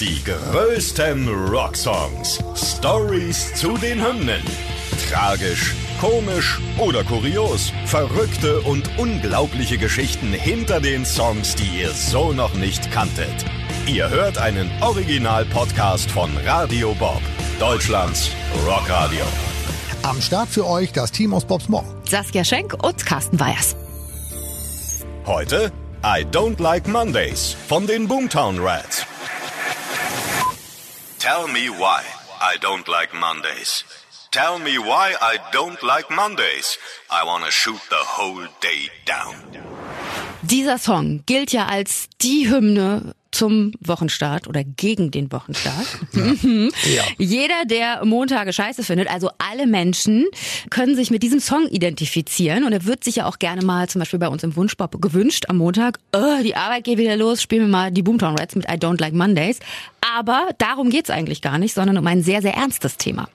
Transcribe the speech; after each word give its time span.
Die 0.00 0.22
größten 0.22 1.28
Rocksongs. 1.48 2.38
Stories 2.54 3.52
zu 3.54 3.76
den 3.76 4.00
Hymnen. 4.00 4.40
Tragisch, 5.10 5.74
komisch 6.00 6.60
oder 6.78 7.02
kurios. 7.02 7.72
Verrückte 7.84 8.60
und 8.60 8.88
unglaubliche 8.96 9.76
Geschichten 9.76 10.32
hinter 10.32 10.80
den 10.80 11.04
Songs, 11.04 11.56
die 11.56 11.80
ihr 11.80 11.90
so 11.90 12.30
noch 12.32 12.54
nicht 12.54 12.92
kanntet. 12.92 13.44
Ihr 13.88 14.08
hört 14.08 14.38
einen 14.38 14.70
Original-Podcast 14.80 16.08
von 16.12 16.30
Radio 16.46 16.94
Bob, 16.94 17.20
Deutschlands 17.58 18.30
Rockradio. 18.64 19.24
Am 20.04 20.22
Start 20.22 20.48
für 20.48 20.64
euch 20.68 20.92
das 20.92 21.10
Team 21.10 21.34
aus 21.34 21.44
Bobs 21.44 21.68
Morgen. 21.68 21.88
Saskia 22.08 22.44
Schenk 22.44 22.84
und 22.84 23.04
Carsten 23.04 23.40
Weyers. 23.40 23.74
Heute 25.26 25.72
I 26.04 26.24
Don't 26.24 26.62
Like 26.62 26.86
Mondays 26.86 27.56
von 27.66 27.88
den 27.88 28.06
Boomtown 28.06 28.60
Rats. 28.60 29.07
Tell 31.28 31.46
me 31.46 31.68
why 31.68 32.02
I 32.40 32.56
don't 32.56 32.88
like 32.88 33.12
Mondays. 33.12 33.84
Tell 34.30 34.58
me 34.58 34.78
why 34.78 35.14
I 35.20 35.36
don't 35.52 35.82
like 35.82 36.08
Mondays. 36.08 36.78
I 37.10 37.22
wanna 37.22 37.50
shoot 37.50 37.82
the 37.90 38.02
whole 38.16 38.46
day 38.62 38.88
down. 39.04 39.36
Dieser 40.40 40.78
Song 40.78 41.24
gilt 41.26 41.52
ja 41.52 41.66
als 41.66 42.08
die 42.22 42.48
Hymne 42.48 43.14
zum 43.30 43.72
Wochenstart 43.80 44.46
oder 44.48 44.64
gegen 44.64 45.10
den 45.10 45.30
Wochenstart. 45.32 45.86
Ja. 46.48 47.02
Jeder, 47.18 47.64
der 47.66 48.04
Montage 48.04 48.52
scheiße 48.52 48.82
findet, 48.82 49.10
also 49.10 49.30
alle 49.38 49.66
Menschen, 49.66 50.26
können 50.70 50.94
sich 50.94 51.10
mit 51.10 51.22
diesem 51.22 51.40
Song 51.40 51.66
identifizieren 51.66 52.64
und 52.64 52.72
er 52.72 52.84
wird 52.84 53.04
sich 53.04 53.16
ja 53.16 53.26
auch 53.26 53.38
gerne 53.38 53.64
mal 53.64 53.88
zum 53.88 54.00
Beispiel 54.00 54.18
bei 54.18 54.28
uns 54.28 54.42
im 54.42 54.56
Wunschpop 54.56 55.00
gewünscht 55.00 55.46
am 55.48 55.58
Montag. 55.58 55.98
Oh, 56.14 56.42
die 56.42 56.56
Arbeit 56.56 56.84
geht 56.84 56.98
wieder 56.98 57.16
los, 57.16 57.42
spielen 57.42 57.62
wir 57.62 57.68
mal 57.68 57.90
die 57.90 58.02
Boomtown 58.02 58.36
Rats 58.36 58.54
mit 58.54 58.66
I 58.66 58.74
Don't 58.74 59.00
Like 59.00 59.14
Mondays. 59.14 59.60
Aber 60.00 60.48
darum 60.58 60.90
geht's 60.90 61.10
eigentlich 61.10 61.42
gar 61.42 61.58
nicht, 61.58 61.74
sondern 61.74 61.98
um 61.98 62.06
ein 62.06 62.22
sehr, 62.22 62.42
sehr 62.42 62.54
ernstes 62.54 62.96
Thema. 62.96 63.28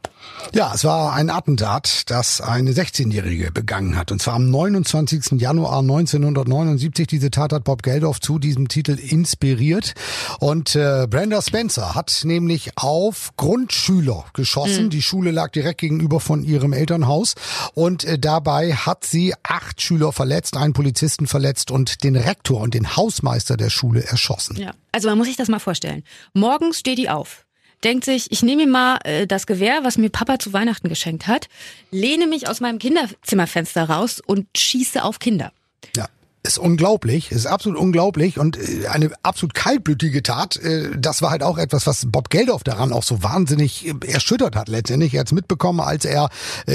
Ja, 0.53 0.71
es 0.75 0.83
war 0.83 1.13
ein 1.13 1.29
Attentat, 1.29 2.03
das 2.11 2.39
eine 2.39 2.73
16-Jährige 2.73 3.51
begangen 3.51 3.97
hat. 3.97 4.11
Und 4.11 4.21
zwar 4.21 4.35
am 4.35 4.51
29. 4.51 5.39
Januar 5.41 5.79
1979. 5.79 7.07
Diese 7.07 7.31
Tat 7.31 7.53
hat 7.53 7.63
Bob 7.63 7.81
Geldof 7.81 8.19
zu 8.19 8.37
diesem 8.37 8.67
Titel 8.67 8.91
inspiriert. 8.99 9.93
Und 10.39 10.75
äh, 10.75 11.07
Brenda 11.09 11.41
Spencer 11.41 11.95
hat 11.95 12.21
nämlich 12.23 12.71
auf 12.75 13.31
Grundschüler 13.35 14.25
geschossen. 14.33 14.91
Die 14.91 15.01
Schule 15.01 15.31
lag 15.31 15.51
direkt 15.51 15.81
gegenüber 15.81 16.19
von 16.19 16.43
ihrem 16.43 16.73
Elternhaus. 16.73 17.33
Und 17.73 18.03
äh, 18.03 18.19
dabei 18.19 18.73
hat 18.73 19.05
sie 19.05 19.33
acht 19.41 19.81
Schüler 19.81 20.11
verletzt, 20.11 20.55
einen 20.55 20.73
Polizisten 20.73 21.25
verletzt 21.25 21.71
und 21.71 22.03
den 22.03 22.15
Rektor 22.15 22.61
und 22.61 22.75
den 22.75 22.95
Hausmeister 22.95 23.57
der 23.57 23.71
Schule 23.71 24.03
erschossen. 24.03 24.57
Ja. 24.57 24.73
Also 24.91 25.09
man 25.09 25.17
muss 25.17 25.25
sich 25.25 25.37
das 25.37 25.47
mal 25.47 25.59
vorstellen. 25.59 26.03
Morgens 26.33 26.77
steht 26.77 26.99
die 26.99 27.09
auf. 27.09 27.42
Denkt 27.83 28.05
sich, 28.05 28.31
ich 28.31 28.43
nehme 28.43 28.65
mir 28.65 28.71
mal 28.71 28.99
äh, 29.03 29.27
das 29.27 29.45
Gewehr, 29.45 29.83
was 29.83 29.97
mir 29.97 30.09
Papa 30.09 30.39
zu 30.39 30.53
Weihnachten 30.53 30.89
geschenkt 30.89 31.27
hat, 31.27 31.49
lehne 31.91 32.27
mich 32.27 32.47
aus 32.47 32.61
meinem 32.61 32.79
Kinderzimmerfenster 32.79 33.89
raus 33.89 34.21
und 34.25 34.47
schieße 34.57 35.03
auf 35.03 35.19
Kinder. 35.19 35.51
Ja. 35.95 36.07
Ist 36.45 36.57
unglaublich, 36.57 37.31
ist 37.31 37.45
absolut 37.45 37.79
unglaublich 37.79 38.37
und 38.37 38.57
äh, 38.57 38.87
eine 38.87 39.11
absolut 39.23 39.53
kaltblütige 39.53 40.23
Tat. 40.23 40.57
Äh, 40.57 40.89
Das 40.97 41.21
war 41.21 41.31
halt 41.31 41.41
auch 41.41 41.57
etwas, 41.57 41.87
was 41.87 42.05
Bob 42.11 42.29
Geldof 42.29 42.65
daran 42.65 42.91
auch 42.91 43.03
so 43.03 43.23
wahnsinnig 43.23 43.87
äh, 43.87 43.93
erschüttert 44.11 44.57
hat 44.57 44.67
letztendlich. 44.67 45.13
Er 45.13 45.21
hat 45.21 45.27
es 45.27 45.31
mitbekommen, 45.31 45.79
als 45.79 46.03
er 46.03 46.29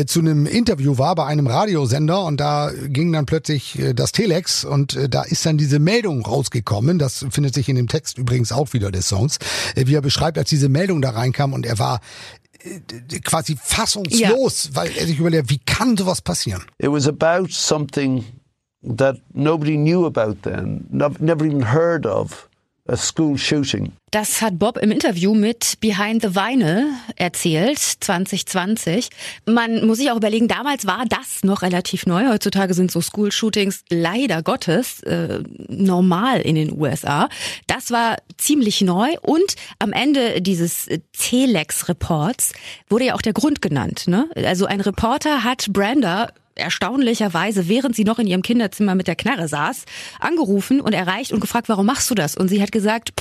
zu 0.06 0.20
einem 0.20 0.47
Interview 0.47 0.97
war 0.97 1.14
bei 1.14 1.27
einem 1.27 1.47
Radiosender 1.47 2.25
und 2.25 2.38
da 2.38 2.70
ging 2.86 3.12
dann 3.12 3.27
plötzlich 3.27 3.78
das 3.94 4.12
Telex 4.12 4.64
und 4.64 4.98
da 5.10 5.22
ist 5.22 5.44
dann 5.44 5.58
diese 5.58 5.78
Meldung 5.78 6.25
rausgekommen. 6.25 6.98
Das 6.98 7.27
findet 7.30 7.55
sich 7.55 7.69
in 7.69 7.77
dem 7.77 7.88
Text 7.88 8.16
übrigens 8.16 8.53
auch 8.53 8.72
wieder 8.72 8.91
des 8.91 9.08
Songs, 9.08 9.38
wie 9.75 9.94
er 9.94 10.00
beschreibt, 10.00 10.38
als 10.38 10.48
diese 10.48 10.69
Meldung 10.69 11.03
da 11.03 11.10
reinkam 11.10 11.53
und 11.53 11.66
er 11.66 11.78
war 11.78 12.00
quasi 13.25 13.56
fassungslos, 13.62 14.70
weil 14.75 14.91
er 14.97 15.06
sich 15.06 15.19
überlegt, 15.19 15.50
wie 15.50 15.58
kann 15.58 15.97
sowas 15.97 16.20
passieren? 16.20 16.62
It 16.78 16.91
was 16.91 17.06
about 17.06 17.48
something 17.50 18.25
that 18.83 19.16
nobody 19.34 19.77
knew 19.77 20.06
about 20.06 20.43
then, 20.43 20.87
never 20.91 21.44
even 21.47 21.62
heard 21.62 22.06
of 22.06 22.49
a 22.89 22.97
school 22.97 23.37
shooting. 23.37 23.93
Das 24.11 24.41
hat 24.41 24.59
Bob 24.59 24.78
im 24.78 24.91
Interview 24.91 25.34
mit 25.34 25.75
Behind 25.81 26.22
the 26.22 26.34
Vinyl 26.34 26.87
erzählt, 27.16 27.78
2020. 27.78 29.11
Man 29.44 29.87
muss 29.87 29.99
sich 29.99 30.11
auch 30.11 30.16
überlegen, 30.16 30.49
damals 30.49 30.87
war 30.87 31.05
das 31.06 31.44
noch 31.44 31.61
relativ 31.61 32.06
neu. 32.06 32.28
Heutzutage 32.28 32.72
sind 32.72 32.91
so 32.91 33.03
School-Shootings 33.03 33.84
leider 33.91 34.43
Gottes 34.43 35.03
äh, 35.03 35.41
normal 35.69 36.41
in 36.41 36.55
den 36.55 36.81
USA. 36.81 37.28
Das 37.66 37.91
war 37.91 38.16
ziemlich 38.39 38.81
neu 38.81 39.10
und 39.21 39.56
am 39.78 39.93
Ende 39.93 40.41
dieses 40.41 40.89
Telex-Reports 41.12 42.55
wurde 42.89 43.06
ja 43.06 43.15
auch 43.15 43.22
der 43.22 43.34
Grund 43.34 43.60
genannt. 43.60 44.09
Ne? 44.09 44.31
Also 44.34 44.65
ein 44.65 44.81
Reporter 44.81 45.45
hat 45.45 45.66
Brenda 45.71 46.31
erstaunlicherweise, 46.58 47.69
während 47.69 47.96
sie 47.96 48.04
noch 48.04 48.19
in 48.19 48.26
ihrem 48.26 48.42
Kinderzimmer 48.42 48.94
mit 48.94 49.06
der 49.06 49.16
Knarre 49.16 49.48
saß, 49.48 49.84
angerufen 50.20 50.80
und 50.80 50.92
erreicht 50.92 51.32
und 51.32 51.41
gefragt, 51.41 51.69
warum 51.69 51.86
machst 51.86 52.10
du 52.10 52.14
das? 52.14 52.36
Und 52.36 52.48
sie 52.48 52.62
hat 52.62 52.72
gesagt, 52.72 53.12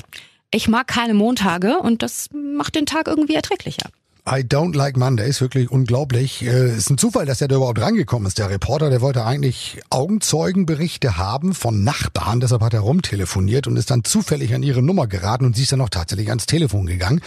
ich 0.51 0.67
mag 0.67 0.87
keine 0.87 1.13
Montage 1.13 1.79
und 1.79 2.01
das 2.01 2.29
macht 2.33 2.75
den 2.75 2.85
Tag 2.85 3.07
irgendwie 3.07 3.35
erträglicher. 3.35 3.89
I 4.29 4.43
don't 4.43 4.75
like 4.75 4.97
Mondays, 4.97 5.39
wirklich 5.39 5.71
unglaublich. 5.71 6.41
Äh, 6.41 6.75
ist 6.75 6.89
ein 6.89 6.97
Zufall, 6.97 7.25
dass 7.25 7.39
er 7.39 7.47
da 7.47 7.55
überhaupt 7.55 7.79
rangekommen 7.79 8.27
ist. 8.27 8.37
Der 8.37 8.49
Reporter, 8.49 8.89
der 8.89 8.99
wollte 8.99 9.23
eigentlich 9.23 9.79
Augenzeugenberichte 9.89 11.17
haben 11.17 11.53
von 11.53 11.85
Nachbarn, 11.85 12.41
deshalb 12.41 12.61
hat 12.61 12.73
er 12.73 12.81
rumtelefoniert 12.81 13.67
und 13.67 13.77
ist 13.77 13.89
dann 13.89 14.03
zufällig 14.03 14.53
an 14.53 14.63
ihre 14.63 14.81
Nummer 14.81 15.07
geraten 15.07 15.45
und 15.45 15.55
sie 15.55 15.63
ist 15.63 15.71
dann 15.71 15.79
auch 15.79 15.87
tatsächlich 15.87 16.27
ans 16.27 16.45
Telefon 16.45 16.87
gegangen. 16.87 17.21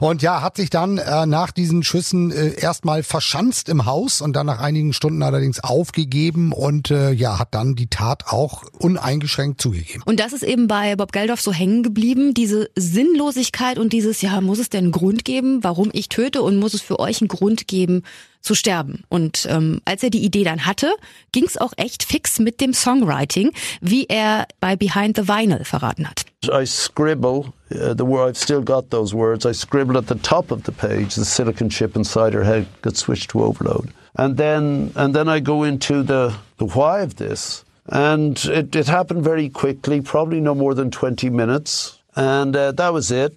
Und 0.00 0.22
ja, 0.22 0.40
hat 0.40 0.56
sich 0.56 0.70
dann 0.70 0.96
äh, 0.96 1.26
nach 1.26 1.50
diesen 1.50 1.82
Schüssen 1.82 2.32
äh, 2.32 2.58
erstmal 2.58 3.02
verschanzt 3.02 3.68
im 3.68 3.84
Haus 3.84 4.22
und 4.22 4.34
dann 4.34 4.46
nach 4.46 4.60
einigen 4.60 4.94
Stunden 4.94 5.22
allerdings 5.22 5.60
aufgegeben 5.60 6.52
und 6.52 6.90
äh, 6.90 7.10
ja, 7.10 7.38
hat 7.38 7.54
dann 7.54 7.74
die 7.74 7.88
Tat 7.88 8.28
auch 8.28 8.62
uneingeschränkt 8.78 9.60
zugegeben. 9.60 10.02
Und 10.06 10.20
das 10.20 10.32
ist 10.32 10.42
eben 10.42 10.68
bei 10.68 10.96
Bob 10.96 11.12
Geldof 11.12 11.42
so 11.42 11.52
hängen 11.52 11.82
geblieben, 11.82 12.32
diese 12.32 12.70
Sinnlosigkeit 12.76 13.78
und 13.78 13.92
dieses, 13.92 14.22
ja, 14.22 14.40
muss 14.40 14.58
es 14.58 14.70
denn 14.70 14.84
einen 14.84 14.92
Grund 14.92 15.26
geben, 15.26 15.62
warum 15.62 15.90
ich 15.92 16.08
töte 16.08 16.45
und 16.46 16.56
muss 16.56 16.72
es 16.72 16.80
für 16.80 16.98
euch 17.00 17.20
einen 17.20 17.28
Grund 17.28 17.66
geben, 17.66 18.02
zu 18.40 18.54
sterben. 18.54 19.02
Und 19.08 19.46
ähm, 19.50 19.80
als 19.84 20.04
er 20.04 20.10
die 20.10 20.24
Idee 20.24 20.44
dann 20.44 20.64
hatte, 20.64 20.94
ging 21.32 21.44
es 21.44 21.58
auch 21.58 21.72
echt 21.76 22.04
fix 22.04 22.38
mit 22.38 22.60
dem 22.60 22.72
Songwriting, 22.72 23.50
wie 23.80 24.06
er 24.06 24.46
bei 24.60 24.76
Behind 24.76 25.16
the 25.16 25.26
Vinyl 25.26 25.64
verraten 25.64 26.08
hat. 26.08 26.24
I 26.44 26.64
scribble 26.64 27.52
uh, 27.72 27.92
the 27.98 28.06
word. 28.06 28.30
I've 28.30 28.38
still 28.38 28.62
got 28.62 28.90
those 28.90 29.12
words. 29.14 29.44
I 29.44 29.52
scribble 29.52 29.98
at 29.98 30.06
the 30.06 30.14
top 30.14 30.52
of 30.52 30.62
the 30.64 30.72
page. 30.72 31.16
The 31.16 31.24
silicon 31.24 31.68
chip 31.68 31.96
inside 31.96 32.34
her 32.34 32.44
head 32.44 32.66
gets 32.82 33.00
switched 33.00 33.30
to 33.30 33.42
overload, 33.42 33.90
and 34.14 34.36
then 34.36 34.92
and 34.94 35.12
then 35.12 35.28
I 35.28 35.40
go 35.40 35.64
into 35.64 36.04
the 36.04 36.32
the 36.58 36.66
why 36.66 37.02
of 37.02 37.16
this, 37.16 37.64
and 37.86 38.38
it, 38.44 38.76
it 38.76 38.86
happened 38.86 39.24
very 39.24 39.48
quickly. 39.48 40.00
Probably 40.00 40.40
no 40.40 40.54
more 40.54 40.74
than 40.74 40.92
twenty 40.92 41.30
minutes, 41.30 41.98
and 42.14 42.54
uh, 42.54 42.70
that 42.72 42.92
was 42.92 43.10
it. 43.10 43.34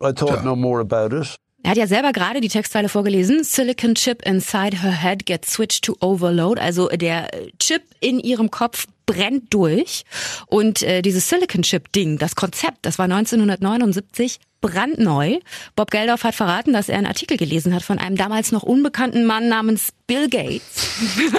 I 0.00 0.12
thought 0.12 0.44
no 0.44 0.54
more 0.54 0.80
about 0.80 1.12
it. 1.12 1.36
Er 1.62 1.70
hat 1.70 1.78
ja 1.78 1.86
selber 1.86 2.12
gerade 2.12 2.40
die 2.40 2.48
Textzeile 2.48 2.88
vorgelesen. 2.88 3.44
Silicon 3.44 3.94
chip 3.94 4.22
inside 4.26 4.82
her 4.82 5.02
head 5.02 5.26
gets 5.26 5.52
switched 5.52 5.84
to 5.84 5.96
overload. 6.00 6.60
Also 6.60 6.88
der 6.88 7.30
Chip 7.60 7.82
in 8.00 8.18
ihrem 8.18 8.50
Kopf 8.50 8.86
brennt 9.06 9.54
durch. 9.54 10.04
Und 10.46 10.82
äh, 10.82 11.02
dieses 11.02 11.28
Silicon 11.28 11.62
Chip 11.62 11.92
Ding, 11.92 12.18
das 12.18 12.34
Konzept, 12.34 12.78
das 12.82 12.98
war 12.98 13.04
1979 13.04 14.40
brandneu. 14.60 15.38
Bob 15.76 15.90
Geldof 15.90 16.24
hat 16.24 16.34
verraten, 16.34 16.72
dass 16.72 16.88
er 16.88 16.98
einen 16.98 17.06
Artikel 17.06 17.36
gelesen 17.36 17.74
hat 17.74 17.82
von 17.82 17.98
einem 17.98 18.16
damals 18.16 18.52
noch 18.52 18.62
unbekannten 18.62 19.24
Mann 19.24 19.48
namens 19.48 19.92
Bill 20.06 20.28
Gates, 20.28 20.88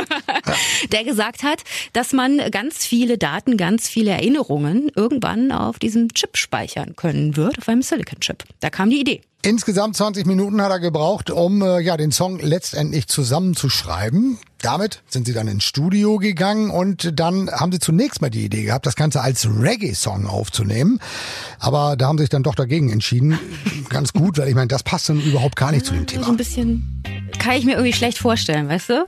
der 0.91 1.03
gesagt 1.03 1.43
hat, 1.43 1.63
dass 1.93 2.13
man 2.13 2.39
ganz 2.51 2.85
viele 2.85 3.17
Daten, 3.17 3.55
ganz 3.57 3.87
viele 3.87 4.11
Erinnerungen 4.11 4.91
irgendwann 4.95 5.51
auf 5.51 5.79
diesem 5.79 6.13
Chip 6.13 6.37
speichern 6.37 6.95
können 6.95 7.35
wird, 7.37 7.57
auf 7.57 7.69
einem 7.69 7.81
Silicon 7.81 8.19
Chip. 8.19 8.43
Da 8.59 8.69
kam 8.69 8.89
die 8.89 8.99
Idee. 8.99 9.21
Insgesamt 9.45 9.97
20 9.97 10.25
Minuten 10.25 10.61
hat 10.61 10.71
er 10.71 10.79
gebraucht, 10.79 11.29
um 11.29 11.61
äh, 11.61 11.81
ja 11.81 11.97
den 11.97 12.11
Song 12.13 12.39
letztendlich 12.39 13.07
zusammenzuschreiben. 13.07 14.37
Damit 14.61 15.01
sind 15.09 15.27
sie 15.27 15.33
dann 15.33 15.49
ins 15.49 15.65
Studio 15.65 16.17
gegangen 16.17 16.69
und 16.71 17.19
dann 17.19 17.51
haben 17.51 17.73
sie 17.73 17.79
zunächst 17.79 18.21
mal 18.21 18.29
die 18.29 18.45
Idee 18.45 18.63
gehabt, 18.63 18.85
das 18.85 18.95
Ganze 18.95 19.19
als 19.19 19.45
Reggae-Song 19.45 20.27
aufzunehmen. 20.27 20.99
Aber 21.59 21.97
da 21.97 22.07
haben 22.07 22.17
sie 22.17 22.23
sich 22.23 22.29
dann 22.29 22.43
doch 22.43 22.55
dagegen 22.55 22.89
entschieden. 22.89 23.37
Ganz 23.89 24.13
gut, 24.13 24.37
weil 24.37 24.47
ich 24.47 24.55
meine, 24.55 24.69
das 24.69 24.83
passt 24.83 25.09
dann 25.09 25.19
überhaupt 25.19 25.57
gar 25.57 25.73
nicht 25.73 25.85
zu 25.85 25.91
dem 25.93 26.01
So 26.01 26.05
Thema. 26.05 26.27
ein 26.29 26.37
bisschen 26.37 27.03
kann 27.37 27.57
ich 27.57 27.65
mir 27.65 27.73
irgendwie 27.73 27.91
schlecht 27.91 28.19
vorstellen, 28.19 28.69
weißt 28.69 28.89
du? 28.91 29.05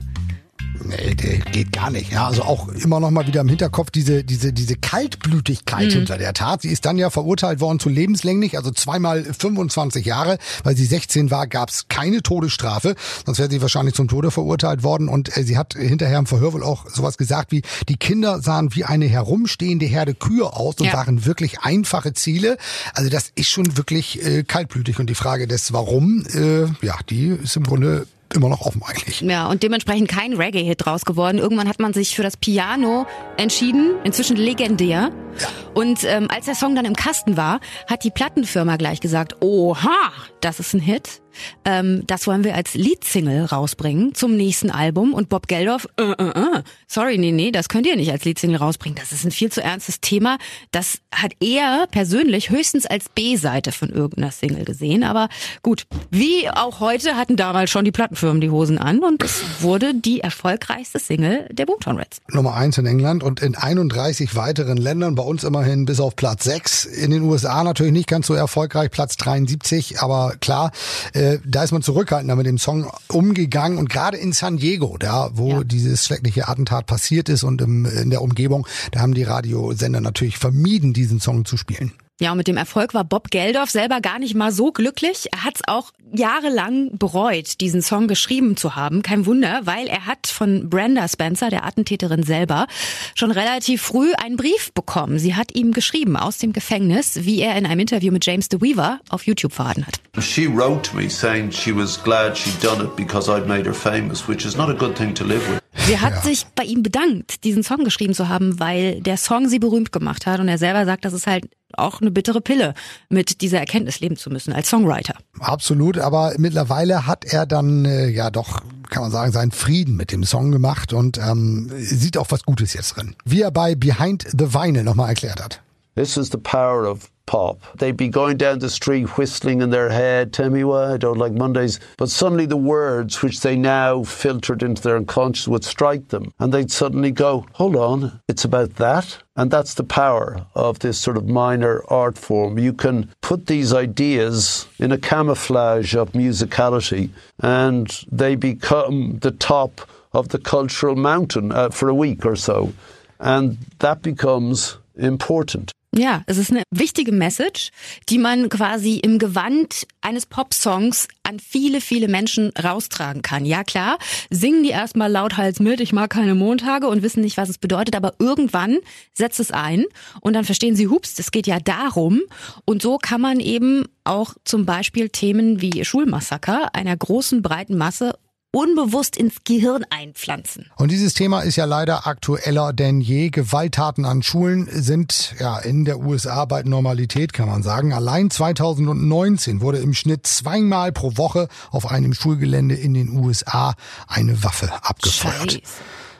Nee, 0.84 1.14
geht 1.52 1.72
gar 1.72 1.90
nicht. 1.90 2.12
Ja, 2.12 2.26
also 2.26 2.42
auch 2.42 2.68
immer 2.68 3.00
noch 3.00 3.10
mal 3.10 3.26
wieder 3.26 3.40
im 3.40 3.48
Hinterkopf 3.48 3.90
diese, 3.90 4.24
diese, 4.24 4.52
diese 4.52 4.76
Kaltblütigkeit 4.76 5.88
mhm. 5.88 5.92
hinter 5.92 6.18
der 6.18 6.34
Tat. 6.34 6.62
Sie 6.62 6.68
ist 6.68 6.84
dann 6.84 6.98
ja 6.98 7.10
verurteilt 7.10 7.60
worden 7.60 7.78
zu 7.78 7.88
lebenslänglich, 7.88 8.56
also 8.56 8.70
zweimal 8.70 9.24
25 9.24 10.04
Jahre. 10.04 10.38
Weil 10.64 10.76
sie 10.76 10.86
16 10.86 11.30
war, 11.30 11.46
gab 11.46 11.70
es 11.70 11.88
keine 11.88 12.22
Todesstrafe. 12.22 12.94
Sonst 13.24 13.38
wäre 13.38 13.50
sie 13.50 13.62
wahrscheinlich 13.62 13.94
zum 13.94 14.08
Tode 14.08 14.30
verurteilt 14.30 14.82
worden. 14.82 15.08
Und 15.08 15.36
äh, 15.36 15.42
sie 15.42 15.58
hat 15.58 15.74
hinterher 15.74 16.18
im 16.18 16.26
Verhör 16.26 16.52
wohl 16.52 16.62
auch 16.62 16.88
sowas 16.88 17.16
gesagt 17.16 17.52
wie, 17.52 17.62
die 17.88 17.96
Kinder 17.96 18.40
sahen 18.40 18.74
wie 18.74 18.84
eine 18.84 19.06
herumstehende 19.06 19.86
Herde 19.86 20.14
Kühe 20.14 20.52
aus 20.52 20.76
und 20.76 20.86
ja. 20.86 20.92
waren 20.92 21.24
wirklich 21.24 21.60
einfache 21.60 22.12
Ziele. 22.12 22.56
Also 22.94 23.10
das 23.10 23.32
ist 23.34 23.48
schon 23.48 23.76
wirklich 23.76 24.24
äh, 24.24 24.44
kaltblütig. 24.44 24.98
Und 24.98 25.08
die 25.08 25.14
Frage 25.14 25.46
des 25.46 25.72
Warum, 25.72 26.24
äh, 26.34 26.64
ja, 26.84 26.96
die 27.08 27.28
ist 27.28 27.56
im 27.56 27.64
Grunde 27.64 28.06
immer 28.34 28.48
noch 28.48 28.62
offen 28.62 28.82
eigentlich. 28.82 29.20
Ja, 29.20 29.48
und 29.48 29.62
dementsprechend 29.62 30.08
kein 30.08 30.34
Reggae-Hit 30.34 30.84
draus 30.84 31.04
geworden. 31.04 31.38
Irgendwann 31.38 31.68
hat 31.68 31.78
man 31.78 31.92
sich 31.92 32.14
für 32.14 32.22
das 32.22 32.36
Piano 32.36 33.06
entschieden, 33.36 33.94
inzwischen 34.04 34.36
legendär. 34.36 35.10
Ja. 35.38 35.48
Und 35.74 36.04
ähm, 36.04 36.28
als 36.30 36.46
der 36.46 36.54
Song 36.54 36.74
dann 36.74 36.84
im 36.84 36.96
Kasten 36.96 37.36
war, 37.36 37.60
hat 37.88 38.04
die 38.04 38.10
Plattenfirma 38.10 38.76
gleich 38.76 39.00
gesagt, 39.00 39.36
oha, 39.42 40.12
das 40.40 40.60
ist 40.60 40.74
ein 40.74 40.80
Hit. 40.80 41.22
Ähm, 41.64 42.02
das 42.06 42.26
wollen 42.26 42.44
wir 42.44 42.54
als 42.54 42.74
Leadsingle 42.74 43.44
rausbringen 43.44 44.14
zum 44.14 44.36
nächsten 44.36 44.70
Album. 44.70 45.14
Und 45.14 45.28
Bob 45.28 45.48
Geldof, 45.48 45.88
äh, 45.98 46.02
äh, 46.02 46.28
äh, 46.28 46.62
sorry, 46.86 47.18
nee, 47.18 47.32
nee, 47.32 47.50
das 47.50 47.68
könnt 47.68 47.86
ihr 47.86 47.96
nicht 47.96 48.10
als 48.10 48.24
Leadsingle 48.24 48.58
rausbringen. 48.58 48.98
Das 48.98 49.12
ist 49.12 49.24
ein 49.24 49.30
viel 49.30 49.50
zu 49.50 49.62
ernstes 49.62 50.00
Thema. 50.00 50.38
Das 50.70 50.98
hat 51.12 51.32
er 51.40 51.86
persönlich 51.90 52.50
höchstens 52.50 52.86
als 52.86 53.08
B-Seite 53.08 53.72
von 53.72 53.90
irgendeiner 53.90 54.30
Single 54.30 54.64
gesehen. 54.64 55.04
Aber 55.04 55.28
gut, 55.62 55.86
wie 56.10 56.48
auch 56.50 56.80
heute 56.80 57.16
hatten 57.16 57.36
damals 57.36 57.70
schon 57.70 57.84
die 57.84 57.92
Plattenfirmen 57.92 58.40
die 58.40 58.50
Hosen 58.50 58.78
an 58.78 59.00
und 59.00 59.22
es 59.22 59.42
wurde 59.60 59.94
die 59.94 60.20
erfolgreichste 60.20 60.98
Single 60.98 61.48
der 61.50 61.66
Boomtown 61.66 61.98
Reds. 61.98 62.18
Nummer 62.30 62.54
eins 62.54 62.78
in 62.78 62.86
England 62.86 63.22
und 63.22 63.40
in 63.40 63.54
31 63.54 64.36
weiteren 64.36 64.76
Ländern, 64.76 65.14
bei 65.14 65.22
uns 65.22 65.44
immerhin 65.44 65.84
bis 65.84 66.00
auf 66.00 66.16
Platz 66.16 66.44
6. 66.44 66.84
In 66.84 67.10
den 67.10 67.22
USA 67.22 67.64
natürlich 67.64 67.92
nicht 67.92 68.08
ganz 68.08 68.26
so 68.26 68.34
erfolgreich, 68.34 68.90
Platz 68.90 69.16
73, 69.16 70.00
aber 70.00 70.34
klar, 70.40 70.72
äh, 71.14 71.25
äh, 71.26 71.38
da 71.44 71.64
ist 71.64 71.72
man 71.72 71.82
zurückhaltender 71.82 72.36
mit 72.36 72.46
dem 72.46 72.58
Song 72.58 72.90
umgegangen 73.08 73.78
und 73.78 73.88
gerade 73.88 74.16
in 74.16 74.32
San 74.32 74.56
Diego, 74.56 74.96
da 74.98 75.30
wo 75.34 75.50
ja. 75.50 75.64
dieses 75.64 76.04
schreckliche 76.04 76.48
Attentat 76.48 76.86
passiert 76.86 77.28
ist 77.28 77.42
und 77.42 77.60
im, 77.60 77.86
in 77.86 78.10
der 78.10 78.22
Umgebung, 78.22 78.66
da 78.92 79.00
haben 79.00 79.14
die 79.14 79.24
Radiosender 79.24 80.00
natürlich 80.00 80.38
vermieden, 80.38 80.92
diesen 80.92 81.20
Song 81.20 81.44
zu 81.44 81.56
spielen. 81.56 81.92
Ja, 82.18 82.30
und 82.30 82.38
mit 82.38 82.48
dem 82.48 82.56
Erfolg 82.56 82.94
war 82.94 83.04
Bob 83.04 83.30
Geldorf 83.30 83.68
selber 83.68 84.00
gar 84.00 84.18
nicht 84.18 84.34
mal 84.34 84.50
so 84.50 84.72
glücklich. 84.72 85.26
Er 85.32 85.44
hat 85.44 85.56
es 85.56 85.62
auch 85.68 85.92
jahrelang 86.14 86.96
bereut, 86.96 87.60
diesen 87.60 87.82
Song 87.82 88.08
geschrieben 88.08 88.56
zu 88.56 88.74
haben. 88.74 89.02
Kein 89.02 89.26
Wunder, 89.26 89.60
weil 89.64 89.86
er 89.86 90.06
hat 90.06 90.26
von 90.26 90.70
Brenda 90.70 91.08
Spencer, 91.08 91.50
der 91.50 91.66
Attentäterin 91.66 92.22
selber, 92.22 92.68
schon 93.14 93.30
relativ 93.30 93.82
früh 93.82 94.14
einen 94.14 94.38
Brief 94.38 94.72
bekommen. 94.72 95.18
Sie 95.18 95.34
hat 95.34 95.54
ihm 95.54 95.72
geschrieben 95.72 96.16
aus 96.16 96.38
dem 96.38 96.54
Gefängnis, 96.54 97.26
wie 97.26 97.42
er 97.42 97.54
in 97.58 97.66
einem 97.66 97.80
Interview 97.80 98.12
mit 98.12 98.24
James 98.24 98.48
DeWeaver 98.48 99.00
auf 99.10 99.26
YouTube 99.26 99.52
verraten 99.52 99.86
hat. 99.86 100.00
She 100.18 100.46
wrote 100.46 100.96
me 100.96 101.10
saying 101.10 101.52
she 101.52 101.76
was 101.76 102.02
glad 102.02 102.38
she'd 102.38 102.62
done 102.62 102.82
it 102.82 102.96
because 102.96 103.30
I'd 103.30 103.46
made 103.46 103.66
her 103.66 103.74
famous, 103.74 104.26
which 104.26 104.46
is 104.46 104.56
not 104.56 104.70
a 104.70 104.74
good 104.74 104.96
thing 104.96 105.14
to 105.14 105.24
live 105.24 105.46
with. 105.50 105.65
Sie 105.86 106.00
hat 106.00 106.14
ja. 106.14 106.20
sich 106.22 106.46
bei 106.56 106.64
ihm 106.64 106.82
bedankt, 106.82 107.44
diesen 107.44 107.62
Song 107.62 107.84
geschrieben 107.84 108.12
zu 108.12 108.28
haben, 108.28 108.58
weil 108.58 109.00
der 109.02 109.16
Song 109.16 109.48
sie 109.48 109.60
berühmt 109.60 109.92
gemacht 109.92 110.26
hat 110.26 110.40
und 110.40 110.48
er 110.48 110.58
selber 110.58 110.84
sagt, 110.84 111.04
das 111.04 111.12
ist 111.12 111.28
halt 111.28 111.48
auch 111.74 112.00
eine 112.00 112.10
bittere 112.10 112.40
Pille, 112.40 112.74
mit 113.08 113.40
dieser 113.40 113.60
Erkenntnis 113.60 114.00
leben 114.00 114.16
zu 114.16 114.28
müssen 114.30 114.52
als 114.52 114.68
Songwriter. 114.68 115.14
Absolut, 115.38 115.98
aber 115.98 116.34
mittlerweile 116.38 117.06
hat 117.06 117.24
er 117.24 117.46
dann 117.46 117.84
äh, 117.84 118.08
ja 118.08 118.30
doch, 118.30 118.62
kann 118.90 119.02
man 119.02 119.12
sagen, 119.12 119.30
seinen 119.30 119.52
Frieden 119.52 119.96
mit 119.96 120.10
dem 120.10 120.24
Song 120.24 120.50
gemacht 120.50 120.92
und 120.92 121.18
ähm, 121.18 121.70
sieht 121.76 122.18
auch 122.18 122.30
was 122.30 122.42
Gutes 122.42 122.72
jetzt 122.72 122.96
drin. 122.96 123.14
Wie 123.24 123.42
er 123.42 123.52
bei 123.52 123.76
Behind 123.76 124.26
the 124.36 124.52
Vinyl 124.52 124.82
nochmal 124.82 125.10
erklärt 125.10 125.40
hat. 125.40 125.62
This 125.96 126.18
is 126.18 126.28
the 126.28 126.38
power 126.38 126.84
of 126.84 127.10
pop. 127.24 127.60
They'd 127.78 127.96
be 127.96 128.08
going 128.08 128.36
down 128.36 128.60
the 128.60 128.70
street 128.70 129.16
whistling 129.16 129.62
in 129.62 129.70
their 129.70 129.88
head, 129.88 130.32
tell 130.32 130.50
me 130.50 130.62
why 130.62 130.92
I 130.92 130.96
don't 130.98 131.18
like 131.18 131.32
Mondays. 131.32 131.80
But 131.96 132.10
suddenly 132.10 132.44
the 132.46 132.56
words 132.56 133.22
which 133.22 133.40
they 133.40 133.56
now 133.56 134.04
filtered 134.04 134.62
into 134.62 134.82
their 134.82 134.96
unconscious 134.96 135.48
would 135.48 135.64
strike 135.64 136.08
them. 136.08 136.32
And 136.38 136.52
they'd 136.52 136.70
suddenly 136.70 137.10
go, 137.10 137.46
hold 137.52 137.76
on, 137.76 138.20
it's 138.28 138.44
about 138.44 138.76
that. 138.76 139.18
And 139.36 139.50
that's 139.50 139.74
the 139.74 139.84
power 139.84 140.46
of 140.54 140.78
this 140.78 140.98
sort 140.98 141.16
of 141.16 141.26
minor 141.26 141.82
art 141.88 142.16
form. 142.16 142.58
You 142.58 142.74
can 142.74 143.10
put 143.22 143.46
these 143.46 143.72
ideas 143.72 144.68
in 144.78 144.92
a 144.92 144.98
camouflage 144.98 145.96
of 145.96 146.12
musicality 146.12 147.10
and 147.40 147.88
they 148.12 148.36
become 148.36 149.18
the 149.20 149.30
top 149.30 149.88
of 150.12 150.28
the 150.28 150.38
cultural 150.38 150.94
mountain 150.94 151.52
uh, 151.52 151.70
for 151.70 151.88
a 151.88 151.94
week 151.94 152.24
or 152.24 152.36
so. 152.36 152.72
And 153.18 153.56
that 153.78 154.02
becomes 154.02 154.76
important. 154.96 155.72
Ja, 155.98 156.22
es 156.26 156.36
ist 156.36 156.50
eine 156.50 156.62
wichtige 156.70 157.10
Message, 157.10 157.70
die 158.10 158.18
man 158.18 158.50
quasi 158.50 158.98
im 158.98 159.18
Gewand 159.18 159.86
eines 160.02 160.26
Popsongs 160.26 161.08
an 161.22 161.40
viele, 161.40 161.80
viele 161.80 162.06
Menschen 162.06 162.50
raustragen 162.50 163.22
kann. 163.22 163.46
Ja 163.46 163.64
klar, 163.64 163.98
singen 164.28 164.62
die 164.62 164.68
erstmal 164.68 165.10
lauthals 165.10 165.58
mit, 165.58 165.80
ich 165.80 165.94
mag 165.94 166.10
keine 166.10 166.34
Montage 166.34 166.86
und 166.86 167.02
wissen 167.02 167.22
nicht, 167.22 167.38
was 167.38 167.48
es 167.48 167.56
bedeutet, 167.56 167.96
aber 167.96 168.12
irgendwann 168.18 168.76
setzt 169.14 169.40
es 169.40 169.50
ein 169.50 169.86
und 170.20 170.34
dann 170.34 170.44
verstehen 170.44 170.76
sie, 170.76 170.88
hups, 170.88 171.18
es 171.18 171.30
geht 171.30 171.46
ja 171.46 171.60
darum. 171.60 172.20
Und 172.66 172.82
so 172.82 172.98
kann 172.98 173.22
man 173.22 173.40
eben 173.40 173.86
auch 174.04 174.34
zum 174.44 174.66
Beispiel 174.66 175.08
Themen 175.08 175.62
wie 175.62 175.82
Schulmassaker 175.82 176.74
einer 176.74 176.94
großen, 176.94 177.40
breiten 177.40 177.78
Masse 177.78 178.18
unbewusst 178.56 179.18
ins 179.18 179.44
Gehirn 179.44 179.84
einpflanzen. 179.90 180.70
Und 180.76 180.90
dieses 180.90 181.12
Thema 181.12 181.42
ist 181.42 181.56
ja 181.56 181.66
leider 181.66 182.06
aktueller 182.06 182.72
denn 182.72 183.02
je. 183.02 183.28
Gewalttaten 183.28 184.06
an 184.06 184.22
Schulen 184.22 184.66
sind 184.72 185.34
ja 185.38 185.58
in 185.58 185.84
der 185.84 185.98
USA 185.98 186.46
bald 186.46 186.66
Normalität, 186.66 187.34
kann 187.34 187.50
man 187.50 187.62
sagen. 187.62 187.92
Allein 187.92 188.30
2019 188.30 189.60
wurde 189.60 189.78
im 189.78 189.92
Schnitt 189.92 190.26
zweimal 190.26 190.90
pro 190.90 191.18
Woche 191.18 191.48
auf 191.70 191.90
einem 191.90 192.14
Schulgelände 192.14 192.74
in 192.74 192.94
den 192.94 193.10
USA 193.18 193.74
eine 194.08 194.42
Waffe 194.42 194.72
abgefeuert. 194.82 195.52
Scheiße. 195.52 195.62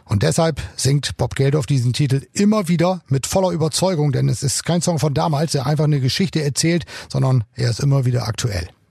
Und 0.05 0.23
deshalb 0.23 0.61
singt 0.77 1.17
Bob 1.17 1.37
Geldof 1.37 1.65
diesen 1.65 1.95
Titel 1.95 2.27
immer 2.35 2.69
wieder 2.69 3.01
mit 3.09 3.27
voller 3.27 3.51
Überzeugung, 3.51 4.13
denn 4.13 4.29
es 4.29 4.43
ist 4.43 4.63
kein 4.65 4.83
Song 4.83 4.99
von 4.99 5.15
damals, 5.15 5.53
der 5.53 5.67
einfach 5.67 5.85
eine 5.85 6.01
Geschichte 6.01 6.43
erzählt, 6.43 6.85
sondern 7.09 7.45
er 7.55 7.71
ist 7.71 7.81
immer 7.81 8.05
wieder 8.05 8.29
aktuell. 8.29 8.69